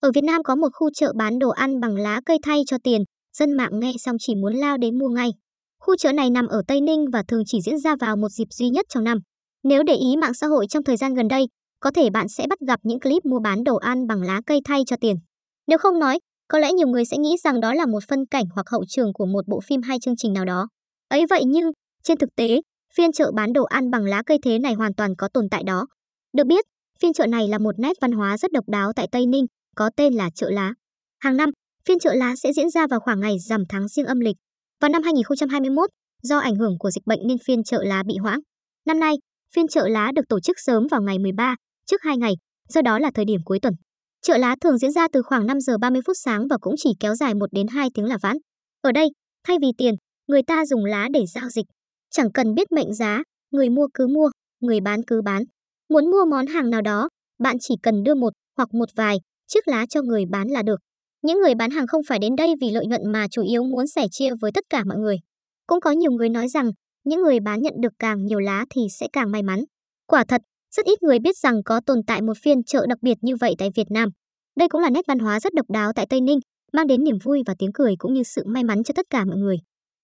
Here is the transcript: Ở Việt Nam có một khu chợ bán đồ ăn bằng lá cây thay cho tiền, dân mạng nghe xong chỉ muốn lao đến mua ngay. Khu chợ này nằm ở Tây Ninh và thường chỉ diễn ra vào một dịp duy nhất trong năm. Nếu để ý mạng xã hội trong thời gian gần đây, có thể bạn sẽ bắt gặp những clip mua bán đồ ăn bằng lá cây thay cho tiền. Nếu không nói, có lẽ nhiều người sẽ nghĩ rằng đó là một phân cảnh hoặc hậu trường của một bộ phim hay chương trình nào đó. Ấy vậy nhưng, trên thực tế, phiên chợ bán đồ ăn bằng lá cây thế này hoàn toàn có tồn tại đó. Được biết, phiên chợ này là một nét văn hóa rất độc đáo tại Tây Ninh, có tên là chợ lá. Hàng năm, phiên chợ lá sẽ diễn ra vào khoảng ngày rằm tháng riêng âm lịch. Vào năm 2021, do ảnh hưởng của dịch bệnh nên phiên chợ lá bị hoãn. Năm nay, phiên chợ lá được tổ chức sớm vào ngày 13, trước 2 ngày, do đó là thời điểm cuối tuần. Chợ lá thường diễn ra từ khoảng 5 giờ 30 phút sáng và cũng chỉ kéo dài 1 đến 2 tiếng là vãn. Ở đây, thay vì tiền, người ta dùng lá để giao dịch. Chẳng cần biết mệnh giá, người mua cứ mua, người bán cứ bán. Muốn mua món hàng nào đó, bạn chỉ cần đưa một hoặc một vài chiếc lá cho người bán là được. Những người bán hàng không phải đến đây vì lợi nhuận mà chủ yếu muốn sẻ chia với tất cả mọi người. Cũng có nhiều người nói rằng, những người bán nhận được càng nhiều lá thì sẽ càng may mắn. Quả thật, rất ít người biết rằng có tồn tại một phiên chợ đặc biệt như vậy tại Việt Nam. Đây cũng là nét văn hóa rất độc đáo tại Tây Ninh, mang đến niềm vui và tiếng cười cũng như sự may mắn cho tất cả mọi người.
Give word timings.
Ở 0.00 0.10
Việt 0.14 0.24
Nam 0.24 0.42
có 0.42 0.54
một 0.56 0.68
khu 0.72 0.90
chợ 0.94 1.12
bán 1.16 1.38
đồ 1.38 1.48
ăn 1.48 1.80
bằng 1.80 1.96
lá 1.96 2.20
cây 2.26 2.38
thay 2.42 2.62
cho 2.66 2.76
tiền, 2.84 3.02
dân 3.36 3.52
mạng 3.52 3.80
nghe 3.80 3.92
xong 3.98 4.16
chỉ 4.20 4.34
muốn 4.34 4.54
lao 4.54 4.76
đến 4.78 4.98
mua 4.98 5.08
ngay. 5.08 5.30
Khu 5.80 5.96
chợ 5.96 6.12
này 6.12 6.30
nằm 6.30 6.46
ở 6.46 6.62
Tây 6.66 6.80
Ninh 6.80 7.04
và 7.12 7.22
thường 7.28 7.42
chỉ 7.46 7.60
diễn 7.60 7.78
ra 7.78 7.96
vào 8.00 8.16
một 8.16 8.28
dịp 8.28 8.48
duy 8.50 8.68
nhất 8.68 8.86
trong 8.88 9.04
năm. 9.04 9.18
Nếu 9.64 9.82
để 9.82 9.94
ý 9.94 10.16
mạng 10.16 10.34
xã 10.34 10.46
hội 10.46 10.66
trong 10.66 10.84
thời 10.84 10.96
gian 10.96 11.14
gần 11.14 11.28
đây, 11.28 11.46
có 11.80 11.90
thể 11.90 12.10
bạn 12.10 12.28
sẽ 12.28 12.46
bắt 12.50 12.58
gặp 12.68 12.80
những 12.82 13.00
clip 13.00 13.24
mua 13.24 13.38
bán 13.40 13.64
đồ 13.64 13.76
ăn 13.76 14.06
bằng 14.06 14.22
lá 14.22 14.40
cây 14.46 14.60
thay 14.64 14.82
cho 14.86 14.96
tiền. 15.00 15.16
Nếu 15.66 15.78
không 15.78 15.98
nói, 15.98 16.18
có 16.48 16.58
lẽ 16.58 16.72
nhiều 16.72 16.88
người 16.88 17.04
sẽ 17.04 17.18
nghĩ 17.18 17.36
rằng 17.44 17.60
đó 17.60 17.74
là 17.74 17.86
một 17.86 18.04
phân 18.08 18.26
cảnh 18.26 18.44
hoặc 18.54 18.68
hậu 18.70 18.84
trường 18.88 19.12
của 19.12 19.26
một 19.26 19.48
bộ 19.48 19.60
phim 19.60 19.82
hay 19.82 19.98
chương 20.00 20.16
trình 20.16 20.32
nào 20.32 20.44
đó. 20.44 20.68
Ấy 21.08 21.26
vậy 21.30 21.42
nhưng, 21.46 21.70
trên 22.02 22.18
thực 22.18 22.30
tế, 22.36 22.60
phiên 22.94 23.12
chợ 23.12 23.30
bán 23.34 23.52
đồ 23.52 23.64
ăn 23.64 23.90
bằng 23.90 24.04
lá 24.04 24.22
cây 24.26 24.38
thế 24.42 24.58
này 24.58 24.74
hoàn 24.74 24.94
toàn 24.94 25.16
có 25.18 25.28
tồn 25.34 25.48
tại 25.50 25.62
đó. 25.62 25.86
Được 26.32 26.46
biết, 26.46 26.64
phiên 27.00 27.12
chợ 27.12 27.26
này 27.26 27.48
là 27.48 27.58
một 27.58 27.78
nét 27.78 27.92
văn 28.00 28.12
hóa 28.12 28.38
rất 28.38 28.52
độc 28.52 28.64
đáo 28.68 28.92
tại 28.96 29.08
Tây 29.12 29.26
Ninh, 29.26 29.46
có 29.76 29.90
tên 29.96 30.14
là 30.14 30.30
chợ 30.34 30.50
lá. 30.50 30.74
Hàng 31.18 31.36
năm, 31.36 31.50
phiên 31.84 31.98
chợ 31.98 32.14
lá 32.14 32.34
sẽ 32.36 32.52
diễn 32.52 32.70
ra 32.70 32.86
vào 32.86 33.00
khoảng 33.00 33.20
ngày 33.20 33.36
rằm 33.38 33.62
tháng 33.68 33.88
riêng 33.88 34.06
âm 34.06 34.20
lịch. 34.20 34.36
Vào 34.80 34.88
năm 34.88 35.02
2021, 35.02 35.90
do 36.22 36.38
ảnh 36.38 36.56
hưởng 36.56 36.78
của 36.78 36.90
dịch 36.90 37.06
bệnh 37.06 37.20
nên 37.26 37.38
phiên 37.46 37.64
chợ 37.64 37.82
lá 37.82 38.02
bị 38.06 38.16
hoãn. 38.16 38.40
Năm 38.86 39.00
nay, 39.00 39.14
phiên 39.54 39.68
chợ 39.68 39.88
lá 39.88 40.12
được 40.14 40.28
tổ 40.28 40.40
chức 40.40 40.56
sớm 40.58 40.86
vào 40.90 41.02
ngày 41.02 41.18
13, 41.18 41.56
trước 41.86 42.02
2 42.02 42.16
ngày, 42.16 42.32
do 42.68 42.82
đó 42.82 42.98
là 42.98 43.10
thời 43.14 43.24
điểm 43.24 43.40
cuối 43.44 43.58
tuần. 43.62 43.74
Chợ 44.22 44.38
lá 44.38 44.56
thường 44.60 44.78
diễn 44.78 44.92
ra 44.92 45.06
từ 45.12 45.22
khoảng 45.22 45.46
5 45.46 45.60
giờ 45.60 45.78
30 45.78 46.02
phút 46.06 46.16
sáng 46.24 46.48
và 46.50 46.56
cũng 46.60 46.74
chỉ 46.78 46.90
kéo 47.00 47.14
dài 47.14 47.34
1 47.34 47.46
đến 47.52 47.66
2 47.66 47.88
tiếng 47.94 48.04
là 48.04 48.18
vãn. 48.22 48.36
Ở 48.82 48.92
đây, 48.92 49.08
thay 49.46 49.56
vì 49.60 49.68
tiền, 49.78 49.94
người 50.26 50.42
ta 50.42 50.66
dùng 50.66 50.84
lá 50.84 51.08
để 51.12 51.24
giao 51.34 51.48
dịch. 51.48 51.66
Chẳng 52.10 52.32
cần 52.32 52.54
biết 52.54 52.72
mệnh 52.72 52.94
giá, 52.94 53.22
người 53.50 53.68
mua 53.68 53.86
cứ 53.94 54.06
mua, 54.06 54.30
người 54.60 54.80
bán 54.80 55.00
cứ 55.06 55.22
bán. 55.22 55.42
Muốn 55.88 56.10
mua 56.10 56.24
món 56.24 56.46
hàng 56.46 56.70
nào 56.70 56.82
đó, 56.82 57.08
bạn 57.38 57.56
chỉ 57.60 57.74
cần 57.82 58.02
đưa 58.02 58.14
một 58.14 58.32
hoặc 58.56 58.74
một 58.74 58.88
vài 58.96 59.18
chiếc 59.50 59.68
lá 59.68 59.86
cho 59.90 60.02
người 60.02 60.24
bán 60.30 60.48
là 60.48 60.62
được. 60.62 60.80
Những 61.22 61.40
người 61.40 61.54
bán 61.54 61.70
hàng 61.70 61.86
không 61.86 62.02
phải 62.08 62.18
đến 62.18 62.36
đây 62.36 62.54
vì 62.60 62.70
lợi 62.70 62.86
nhuận 62.86 63.12
mà 63.12 63.26
chủ 63.30 63.42
yếu 63.42 63.64
muốn 63.64 63.86
sẻ 63.86 64.06
chia 64.10 64.30
với 64.40 64.50
tất 64.54 64.64
cả 64.70 64.84
mọi 64.84 64.98
người. 64.98 65.16
Cũng 65.66 65.80
có 65.80 65.90
nhiều 65.90 66.12
người 66.12 66.28
nói 66.28 66.48
rằng, 66.48 66.70
những 67.04 67.22
người 67.22 67.40
bán 67.40 67.62
nhận 67.62 67.74
được 67.80 67.92
càng 67.98 68.26
nhiều 68.26 68.40
lá 68.40 68.64
thì 68.70 68.80
sẽ 69.00 69.06
càng 69.12 69.30
may 69.30 69.42
mắn. 69.42 69.64
Quả 70.06 70.24
thật, 70.28 70.40
rất 70.76 70.86
ít 70.86 71.02
người 71.02 71.18
biết 71.18 71.36
rằng 71.36 71.62
có 71.64 71.80
tồn 71.86 71.98
tại 72.06 72.22
một 72.22 72.36
phiên 72.42 72.64
chợ 72.64 72.86
đặc 72.88 72.98
biệt 73.02 73.18
như 73.20 73.36
vậy 73.36 73.54
tại 73.58 73.68
Việt 73.74 73.90
Nam. 73.90 74.08
Đây 74.58 74.68
cũng 74.68 74.80
là 74.80 74.90
nét 74.90 75.02
văn 75.08 75.18
hóa 75.18 75.40
rất 75.40 75.54
độc 75.54 75.70
đáo 75.70 75.92
tại 75.92 76.06
Tây 76.10 76.20
Ninh, 76.20 76.38
mang 76.72 76.86
đến 76.86 77.04
niềm 77.04 77.18
vui 77.24 77.42
và 77.46 77.54
tiếng 77.58 77.72
cười 77.74 77.94
cũng 77.98 78.14
như 78.14 78.22
sự 78.22 78.42
may 78.46 78.64
mắn 78.64 78.82
cho 78.82 78.92
tất 78.96 79.06
cả 79.10 79.24
mọi 79.24 79.36
người. 79.36 79.56